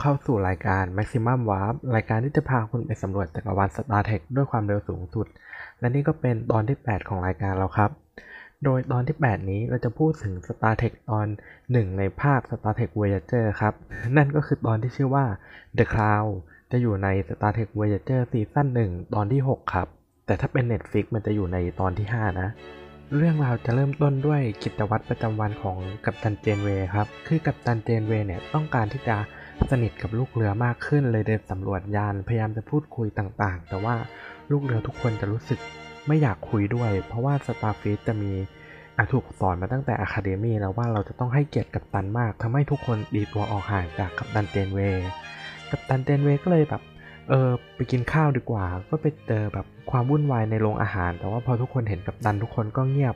[0.00, 5.26] เข้าสู่รายการ Maximum Warp รายการที่จะพาคุณไปสำรวจจักรวาล Star Trek ด้วยความเร็วสูงสุด
[5.80, 7.90] และนี่ก็เป็นตอนที่ 8 ของรายการเราครับ
[8.64, 11.26] โดยตอนที่ 8 นี้เราจะพูดถึง Star Trek ตอน
[11.62, 13.74] 1 ในภาค Star Trek Voyager ครับ
[14.16, 15.24] นั่นก็คือตอนที่ชื่อว่า
[15.78, 16.30] The Cloud
[16.70, 19.88] จะอยู่ใน Star Trek Voyager ซีซั่น1ตอนที่ 6 ครับ
[20.26, 22.48] แต่ถ้าเป็น Netflix มันจะอยู่ในตอนที่ 5 นะ
[23.16, 29.16] เรื่องราวจะเริ่มต้นด้วยกิจวัตรประจำวันของกัปตันเจนเวย์ครับ คือกัปตันเจนเวย์เนี่ยต้องการที่จะ
[29.70, 33.94] สนิทกับลูกเรือมากขึ้นเลยเดินสำรวจยานพยายามจะพูดคุยต่างๆ แต่ว่า
[34.50, 35.60] ลูกเรือทุกคนจะรู้สึก
[36.06, 38.32] ไม่อยากคุยด้วย เพราะว่าสตาร์ฟีจะมี
[38.98, 45.08] อาถูกสอนมาตั้งแต่อะคาเดมีแล้วว่าเราจะต้องให้เกียรติกัปตันมากทำให้ทุกคนดีตัวออกห่างจากกัปตันเจนเวย์
[45.70, 46.82] กัปตันเจนเวย์ก็เลยแบบ
[47.28, 53.14] เออไปกินข้าวดีกว่า ก็ไปเจอแบบความวุ่นวายในโรงอาหาร แต่ว่าพอทุกคนเห็นกัปตันทุกคนก็เงียบ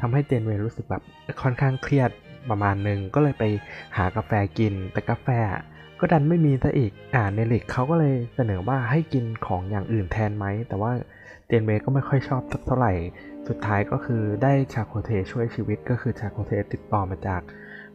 [0.00, 1.02] ทำให้เจนเวย์รู้สึกแบบ
[1.42, 2.10] ค่อนข้างเครียด
[2.50, 3.44] ประมาณหนึ่งก็เลยไป
[3.96, 5.28] หากาแฟกิน แต่กาแฟ
[6.00, 10.92] ก็ดันไม่มีซะอีก อ่าเนลิกเขาก็เลยเสนอว่าให้กินของอย่างอื่นแทนไหม แต่ว่า
[11.46, 12.92] เจนเวก็ไม่ค่อยชอบสักเท่าไหร่
[13.48, 17.42] สุดท้ายก็คือได้ชาโคเทช่วยชีวิต ก็คือชาโคเทติดต่อมาจาก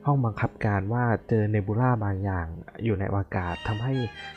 [0.05, 2.45] ห้องบังคับการว่าเจอเนบูล่าบางอย่าง
[2.85, 3.93] อยู่ในอากาศทำให้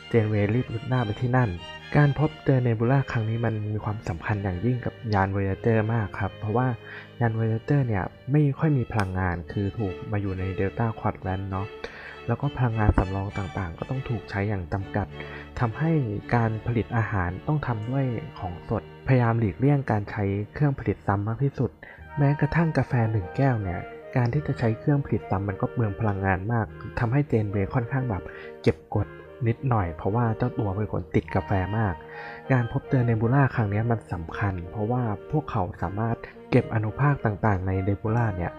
[0.09, 1.49] เจนเวรีบรุดหน้าไปที่นั่น
[1.95, 6.67] การพบเจอเนบูล่าครั้งนี้มันมีความสำคัญอย่างยิ่งกับยานเวเจอร์มากครับ เพราะว่า
[7.19, 11.67] ยานเวเจอร์เนี่ยไม่ค่อยมีพลังงานคือถูกมาอยู่ในเดลต้าควอดแลนด์เนาะ
[12.27, 15.07] แล้วก็พลังงานสำรองต่างๆ ก็ต้องถูกใช้อย่างจำกัด
[15.59, 15.91] ทำให้
[16.35, 18.05] การผลิตอาหารต้องทำด้วย
[18.39, 20.23] ของสด พยายามหลีกเลี่ยงการใช้
[20.53, 21.71] เครื่องผลิตซ้ำมากที่สุด
[22.17, 23.79] แม้กระทั่งกาแฟหนึ่งแก้วเนี่ย
[24.15, 26.65] การที่จะใช้เครื่องผลิตซ้ำมันก็เปลืองพลังงานมาก
[26.99, 28.23] ทำให้เจนเวค่อนข้างแบบ
[28.61, 29.07] เก็บกด
[29.47, 31.93] นิดหน่อย เพราะว่าเจ้าตัวเป็นคนติดกาแฟมาก
[32.51, 36.17] การพบเจอเนบูล่าครั้งนี้มันสำคัญ เพราะว่าพวกเขาสามารถ
[36.51, 38.51] เก็บอนุภาคต่างๆ ในเนบูล่าเนี่ย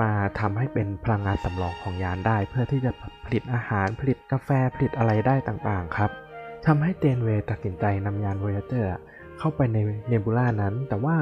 [0.00, 2.92] มาทำให้เป็นพลังงานสำรองของยานได้ เพื่อที่จะ
[3.24, 6.10] ผลิตอาหารผลิตกาแฟผลิตอะไรได้ต่างๆครับ
[6.66, 8.90] ทำให้เจนเวย์ตัดสินใจนำยานโวยเจอร์
[9.38, 11.16] เข้าไปในเนบูล่านั้น แต่ว่า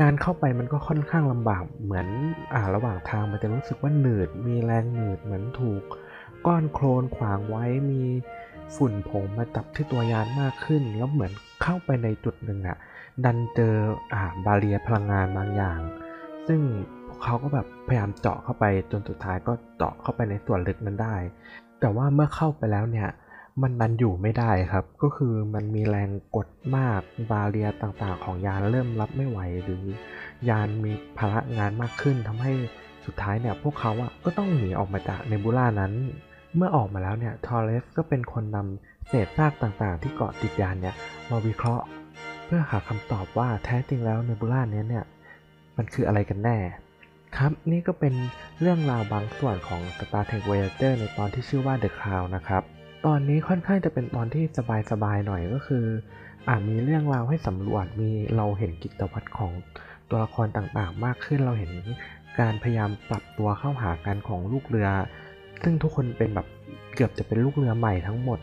[0.00, 2.06] การเข้าไปมันก็ค่อนข้างลำบากเหมือน
[2.54, 5.82] อ่าระหว่างทางมันจะรู้สึกว่าหนืด มีแรงหนืดเหมือนถูก
[6.46, 8.02] ก้อนโคลนขวางไว้มี
[8.76, 12.76] ฝุ่นผงมาจับที่ตัวยานมากขึ้น แล้วเหมือนเข้าไปในจุดหนึ่งอะ
[13.24, 13.74] ดันเจอ
[14.12, 15.80] อ่าบาเรียพลังงานบางอย่าง
[16.48, 16.60] ซึ่ง
[17.22, 21.16] เขาก็แบบพยายามเจาะเข้าไปจนสุดท้ายก็เจาะเข้าไปในส่วนลึกนั้นได้
[21.80, 23.08] แต่ว่าเมื่อเข้าไปแล้วเนี่ย
[23.62, 29.84] มันดันอยู่ไม่ได้ครับ ก็คือมันมีแรงกดมากบาเรียต่างๆ ของยานเริ่มรับไม่ไหว หรือ
[30.48, 32.52] ยานมีภาระงานมากขึ้นทำให้
[33.06, 35.92] สุดท้ายเนี่ยพวกเขาอะก็ต้องหนีออกมาจากเนบูล่านั้น
[36.56, 40.94] เมื่อออกมาแล้วเนี่ยทอร์เรสก็เป็นคนนำเศษซากต่างๆ ที่เกาะติดยานเนี่ย
[41.30, 41.84] มาวิเคราะห์
[42.44, 45.04] เพื่อหาคำตอบว่าแท้จริงแล้วเนบูล่านี้เนี่ย
[45.76, 46.56] มันคืออะไรกันแน่
[47.36, 48.14] ครับ นี่ก็เป็น
[48.60, 52.62] เรื่องราวบางส่วนของ Star Trek Voyager ในตอนที่ชื่อว่า The Cloud นะครับ
[53.06, 54.44] ตอนนี้ค่อนข้างจะเป็นตอนที่
[54.90, 55.84] สบายๆหน่อยก็คือ
[56.48, 59.52] อาจมีเรื่องราวให้สำรวจมีเราเห็นกิจวัตรของ
[60.10, 61.72] ตัวละครต่างๆ มากขึ้นเราเห็น
[62.40, 64.88] การพยายามปรับตัวเข้าหากันของลูกเรือ
[65.62, 66.46] ซึ่งทุกคนเป็นแบบ
[66.94, 68.40] เกือบจะเป็นลูกเรือใหม่ทั้งหมด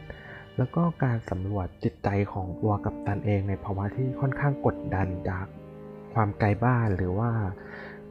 [0.58, 5.46] แล้วก็การสำรวจจิตใจของตัวกัปตันเองในภาวะที่ค่อนข้างกดดันจาก
[6.14, 7.32] ความไกลบ้านหรือว่า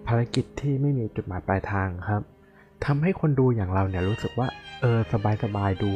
[0.09, 2.22] ภารกิจที่ไม่มีจุดหมายปลายทางครับ
[2.84, 4.48] ทำให้คนดูอย่างเราเนี่ยรู้สึกว่า
[4.81, 4.98] เออ
[5.42, 5.92] สบายๆดู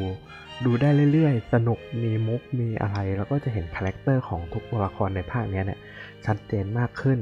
[0.64, 5.80] ดูได้เรื่อยๆ สนุกมีมุกมีอะไร แล้วก็จะเห็น character ของทุกตัวละครในภาคนี้เนี่ย
[6.26, 7.20] ชัดเจนมากขึ้น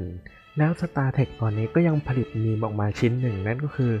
[0.57, 3.93] แล้ว Star Trek ตอนนี้ก็ยังผลิตมีมออกมาชิ้นหนึ่ง นั่นก็คือ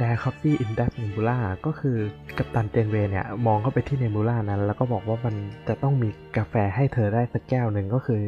[0.00, 1.96] d a r Coffee in That Nebula ก็คือ
[2.38, 5.34] กัปตันเจนเวย์เนี่ย มองเข้าไปที่เนบูล่านั้น แล้วก็บอกว่ามัน
[5.68, 8.22] จะต้องมีกาแฟให้เธอได้สักแก้วหนึ่งก็คือ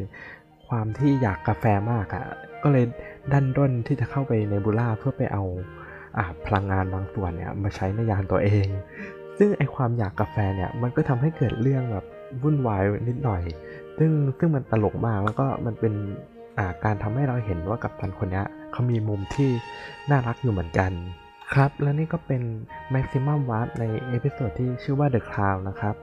[0.69, 2.25] ความที่อยากกาแฟมากอะ่ะ
[2.63, 2.85] ก็เลย
[3.33, 5.45] ดันด้นที่จะเข้าไปในบูล่าเพื่อไปเอา
[6.19, 8.69] อ่าพลังงานบางส่วนเนี่ยมาใช้ในยานตัวเอง
[9.39, 12.07] ซึ่งไอความอยากกาแฟเนี่ยมันก็ทำให้เกิดเรื่องแบบ
[12.43, 13.43] วุ่นวายนิดหน่อย
[13.99, 15.95] ซึ่งซึ่งมันตลกมากแล้วก็มันเป็น
[16.59, 18.43] อ่าการทำให้เราเห็นว่ากัปตันคนนี้
[18.73, 19.51] เขามีมุมที่
[20.11, 20.93] น่ารักอยู่เหมือนกัน
[21.55, 22.43] ครับ และนี่ก็เป็น
[22.95, 25.95] Maximum Warp ใน episode ที่ชื่อว่า The Cloud นะครับ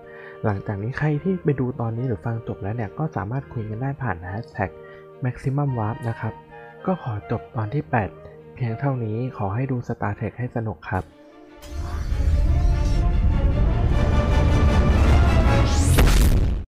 [0.45, 4.69] หลังจากนี้ใครที่ไปดูตอนนี้หรือฟังจบแล้วเนี่ย ก็สามารถคุยกันได้ผ่านแฮชแท็ก
[5.23, 6.33] Maximum Warp นะครับ
[6.85, 7.83] ก็ขอจบตอนที่
[8.19, 11.03] 8 เพียงเท่านี้ขอให้ดู Star Trek ให้สนุกครับ